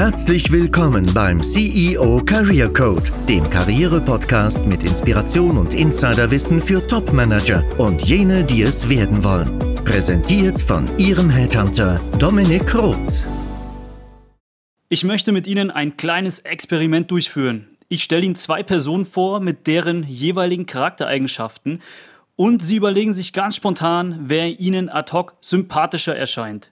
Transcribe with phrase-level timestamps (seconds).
[0.00, 8.02] Herzlich willkommen beim CEO Career Code, dem Karriere-Podcast mit Inspiration und Insiderwissen für Top-Manager und
[8.02, 9.58] jene, die es werden wollen.
[9.84, 13.26] Präsentiert von Ihrem Headhunter Dominik Roth.
[14.88, 17.76] Ich möchte mit Ihnen ein kleines Experiment durchführen.
[17.88, 21.82] Ich stelle Ihnen zwei Personen vor mit deren jeweiligen Charaktereigenschaften
[22.36, 26.70] und Sie überlegen sich ganz spontan, wer Ihnen ad hoc sympathischer erscheint.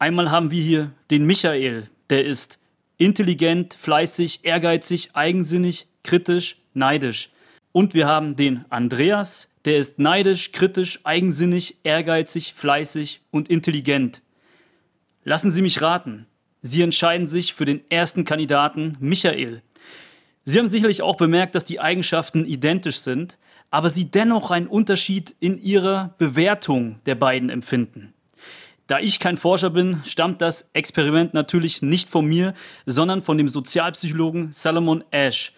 [0.00, 2.60] Einmal haben wir hier den Michael, der ist
[2.98, 7.30] intelligent, fleißig, ehrgeizig, eigensinnig, kritisch, neidisch.
[7.72, 14.22] Und wir haben den Andreas, der ist neidisch, kritisch, eigensinnig, ehrgeizig, fleißig und intelligent.
[15.24, 16.26] Lassen Sie mich raten.
[16.60, 19.62] Sie entscheiden sich für den ersten Kandidaten, Michael.
[20.44, 23.36] Sie haben sicherlich auch bemerkt, dass die Eigenschaften identisch sind,
[23.70, 28.14] aber Sie dennoch einen Unterschied in Ihrer Bewertung der beiden empfinden.
[28.88, 32.54] Da ich kein Forscher bin, stammt das Experiment natürlich nicht von mir,
[32.86, 35.52] sondern von dem Sozialpsychologen Salomon Ash.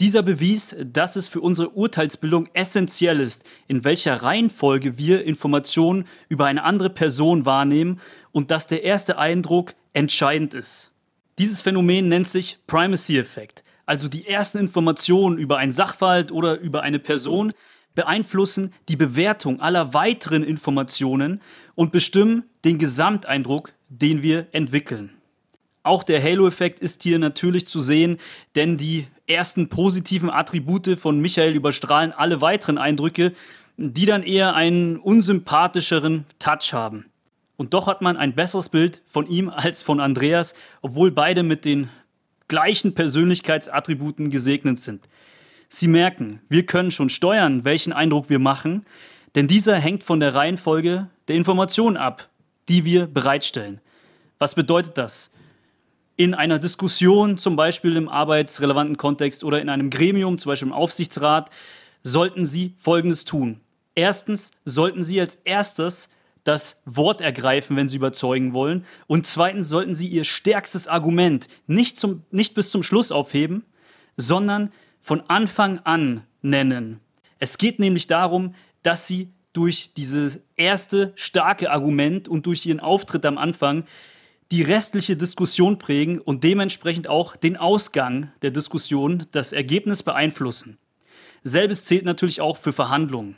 [0.00, 6.46] Dieser bewies, dass es für unsere Urteilsbildung essentiell ist, in welcher Reihenfolge wir Informationen über
[6.46, 8.00] eine andere Person wahrnehmen
[8.32, 10.92] und dass der erste Eindruck entscheidend ist.
[11.38, 16.98] Dieses Phänomen nennt sich Primacy-Effekt, also die ersten Informationen über einen Sachverhalt oder über eine
[16.98, 17.52] Person
[17.94, 21.40] beeinflussen die Bewertung aller weiteren Informationen
[21.74, 25.10] und bestimmen den Gesamteindruck, den wir entwickeln.
[25.82, 28.18] Auch der Halo-Effekt ist hier natürlich zu sehen,
[28.54, 33.32] denn die ersten positiven Attribute von Michael überstrahlen alle weiteren Eindrücke,
[33.76, 37.06] die dann eher einen unsympathischeren Touch haben.
[37.56, 41.64] Und doch hat man ein besseres Bild von ihm als von Andreas, obwohl beide mit
[41.64, 41.88] den
[42.48, 45.08] gleichen Persönlichkeitsattributen gesegnet sind.
[45.74, 48.84] Sie merken, wir können schon steuern, welchen Eindruck wir machen,
[49.34, 52.28] denn dieser hängt von der Reihenfolge der Informationen ab,
[52.68, 53.80] die wir bereitstellen.
[54.38, 55.30] Was bedeutet das?
[56.16, 60.74] In einer Diskussion, zum Beispiel im arbeitsrelevanten Kontext oder in einem Gremium, zum Beispiel im
[60.74, 61.48] Aufsichtsrat,
[62.02, 63.58] sollten Sie Folgendes tun.
[63.94, 66.10] Erstens sollten Sie als erstes
[66.44, 68.84] das Wort ergreifen, wenn Sie überzeugen wollen.
[69.06, 73.64] Und zweitens sollten Sie Ihr stärkstes Argument nicht, zum, nicht bis zum Schluss aufheben,
[74.18, 74.70] sondern
[75.02, 77.00] von Anfang an nennen.
[77.38, 83.26] Es geht nämlich darum, dass sie durch dieses erste starke Argument und durch ihren Auftritt
[83.26, 83.84] am Anfang
[84.50, 90.78] die restliche Diskussion prägen und dementsprechend auch den Ausgang der Diskussion, das Ergebnis beeinflussen.
[91.42, 93.36] Selbes zählt natürlich auch für Verhandlungen.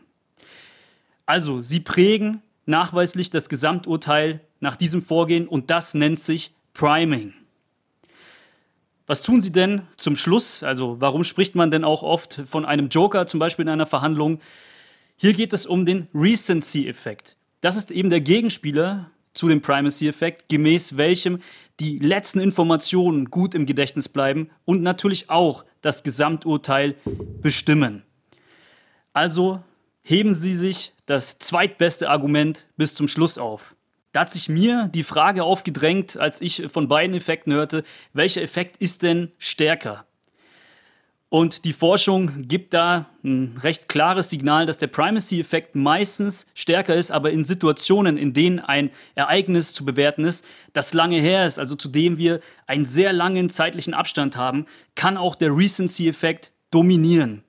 [1.27, 7.33] Also, sie prägen nachweislich das Gesamturteil nach diesem Vorgehen und das nennt sich Priming.
[9.07, 10.63] Was tun Sie denn zum Schluss?
[10.63, 14.41] Also warum spricht man denn auch oft von einem Joker, zum Beispiel in einer Verhandlung?
[15.17, 17.37] Hier geht es um den Recency-Effekt.
[17.61, 21.41] Das ist eben der Gegenspieler zu dem Primacy-Effekt, gemäß welchem
[21.81, 26.95] die letzten Informationen gut im Gedächtnis bleiben und natürlich auch das Gesamturteil
[27.43, 28.05] bestimmen.
[29.13, 29.63] Also
[30.03, 33.74] heben Sie sich das zweitbeste Argument bis zum Schluss auf.
[34.15, 37.83] Da hat sich mir die Frage aufgedrängt, als ich von beiden Effekten hörte,
[38.13, 40.07] welcher Effekt ist denn stärker?
[41.31, 47.11] Und die Forschung gibt da ein recht klares Signal, dass der Primacy-Effekt meistens stärker ist,
[47.11, 51.75] aber in Situationen, in denen ein Ereignis zu bewerten ist, das lange her ist, also
[51.75, 52.39] zu dem wir
[52.69, 57.43] einen sehr langen zeitlichen Abstand haben, kann auch der Recency-Effekt dominieren.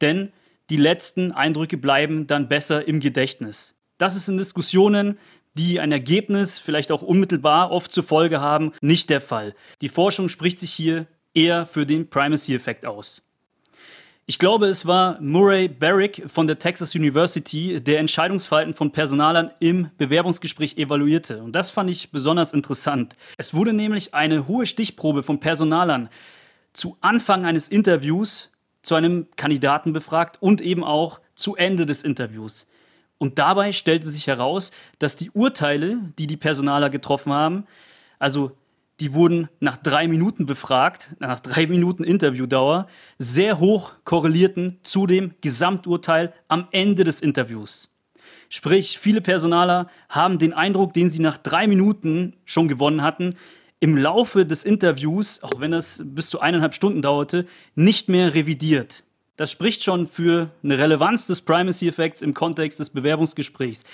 [0.00, 0.32] Denn
[0.70, 3.76] die letzten Eindrücke bleiben dann besser im Gedächtnis.
[3.96, 5.18] Das ist in Diskussionen
[5.54, 9.54] die ein Ergebnis vielleicht auch unmittelbar oft zur Folge haben, nicht der Fall.
[9.80, 13.22] Die Forschung spricht sich hier eher für den Primacy-Effekt aus.
[14.26, 19.90] Ich glaube, es war Murray Barrick von der Texas University, der Entscheidungsverhalten von Personalern im
[19.98, 21.42] Bewerbungsgespräch evaluierte.
[21.42, 23.16] Und das fand ich besonders interessant.
[23.38, 26.08] Es wurde nämlich eine hohe Stichprobe von Personalern
[26.72, 32.68] zu Anfang eines Interviews zu einem Kandidaten befragt und eben auch zu Ende des Interviews.
[33.20, 37.66] Und dabei stellte sich heraus, dass die Urteile, die die Personaler getroffen haben,
[38.18, 38.52] also
[38.98, 42.86] die wurden nach drei Minuten befragt, nach drei Minuten Interviewdauer,
[43.18, 47.94] sehr hoch korrelierten zu dem Gesamturteil am Ende des Interviews.
[48.48, 53.34] Sprich, viele Personaler haben den Eindruck, den sie nach drei Minuten schon gewonnen hatten,
[53.80, 59.04] im Laufe des Interviews, auch wenn es bis zu eineinhalb Stunden dauerte, nicht mehr revidiert.
[59.40, 63.84] Das spricht schon für eine Relevanz des Primacy-Effekts im Kontext des Bewerbungsgesprächs.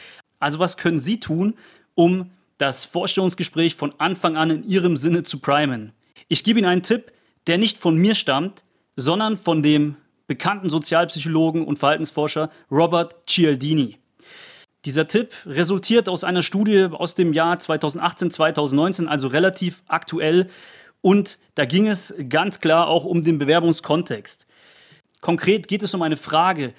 [0.40, 1.54] Also was können Sie tun,
[1.94, 5.92] um das Vorstellungsgespräch von Anfang an in Ihrem Sinne zu primen?
[6.26, 7.12] Ich gebe Ihnen einen Tipp,
[7.46, 8.64] der nicht von mir stammt,
[8.96, 9.94] sondern von dem
[10.26, 13.98] bekannten Sozialpsychologen und Verhaltensforscher Robert Cialdini.
[14.84, 20.48] Dieser Tipp resultiert aus einer Studie aus dem Jahr 2018, 2019, also relativ aktuell.
[21.02, 24.48] Und da ging es ganz klar auch um den Bewerbungskontext.
[25.26, 26.72] Konkret geht es um eine Frage,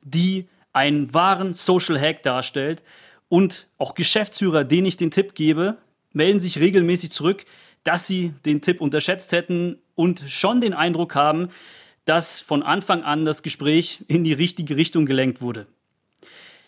[0.00, 2.82] die einen wahren Social Hack darstellt.
[3.28, 5.76] Und auch Geschäftsführer, denen ich den Tipp gebe,
[6.14, 7.44] melden sich regelmäßig zurück,
[7.84, 11.50] dass sie den Tipp unterschätzt hätten und schon den Eindruck haben,
[12.06, 15.66] dass von Anfang an das Gespräch in die richtige Richtung gelenkt wurde.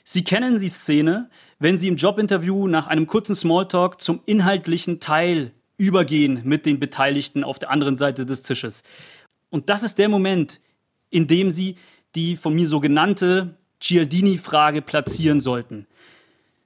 [0.04, 5.52] Sie kennen die Szene, wenn Sie im Jobinterview nach einem kurzen Smalltalk zum inhaltlichen Teil
[5.78, 8.82] übergehen mit den Beteiligten auf der anderen Seite des Tisches.
[9.48, 10.60] Und das ist der Moment,
[11.12, 11.76] in dem Sie
[12.16, 15.86] die von mir so genannte Cialdini-Frage platzieren sollten.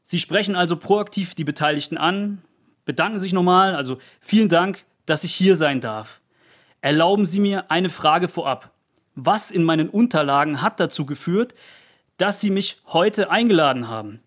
[0.02, 2.42] Sie sprechen also proaktiv die Beteiligten an,
[2.84, 6.20] bedanken sich nochmal, also vielen Dank, dass ich hier sein darf.
[6.80, 8.72] Erlauben Sie mir eine Frage vorab.
[9.14, 11.54] Was in meinen Unterlagen hat dazu geführt,
[12.18, 14.20] dass Sie mich heute eingeladen haben?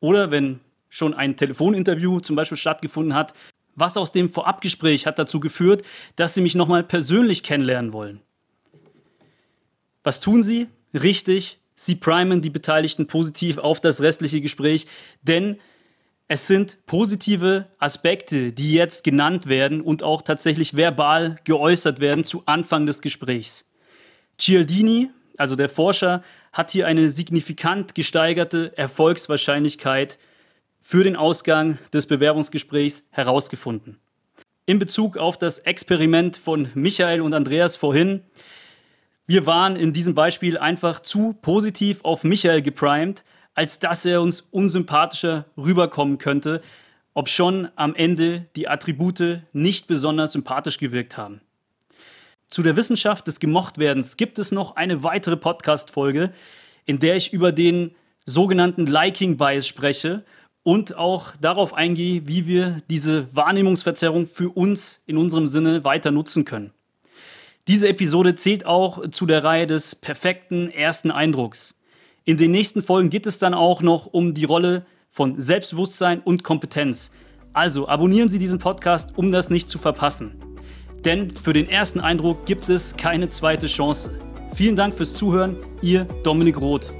[0.00, 3.34] Oder wenn schon ein Telefoninterview zum Beispiel stattgefunden hat,
[3.74, 5.84] was aus dem Vorabgespräch hat dazu geführt,
[6.16, 8.20] dass Sie mich nochmal persönlich kennenlernen wollen?
[10.06, 10.68] Was tun Sie?
[10.94, 14.86] Richtig, Sie primen die Beteiligten positiv auf das restliche Gespräch,
[15.22, 15.58] denn
[16.28, 22.44] es sind positive Aspekte, die jetzt genannt werden und auch tatsächlich verbal geäußert werden zu
[22.46, 23.68] Anfang des Gesprächs.
[24.38, 26.22] Cialdini, also der Forscher,
[26.52, 30.20] hat hier eine signifikant gesteigerte Erfolgswahrscheinlichkeit
[30.80, 33.98] für den Ausgang des Bewerbungsgesprächs herausgefunden.
[34.66, 38.22] In Bezug auf das Experiment von Michael und Andreas vorhin,
[39.26, 43.24] wir waren in diesem Beispiel einfach zu positiv auf Michael geprimed,
[43.54, 46.62] als dass er uns unsympathischer rüberkommen könnte,
[47.12, 51.40] ob schon am Ende die Attribute nicht besonders sympathisch gewirkt haben.
[52.48, 56.32] Zu der Wissenschaft des Gemochtwerdens gibt es noch eine weitere Podcast-Folge,
[56.84, 57.96] in der ich über den
[58.26, 60.24] sogenannten Liking Bias spreche
[60.62, 66.44] und auch darauf eingehe, wie wir diese Wahrnehmungsverzerrung für uns in unserem Sinne weiter nutzen
[66.44, 66.72] können.
[67.68, 71.74] Diese Episode zählt auch zu der Reihe des perfekten ersten Eindrucks.
[72.24, 76.44] In den nächsten Folgen geht es dann auch noch um die Rolle von Selbstbewusstsein und
[76.44, 77.10] Kompetenz.
[77.54, 80.36] Also abonnieren Sie diesen Podcast, um das nicht zu verpassen.
[81.04, 84.16] Denn für den ersten Eindruck gibt es keine zweite Chance.
[84.54, 86.92] Vielen Dank fürs Zuhören, Ihr Dominik Roth.